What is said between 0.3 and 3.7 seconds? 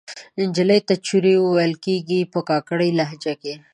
نجلۍ ته چورۍ ویل کیږي په کاکړۍ لهجه کښې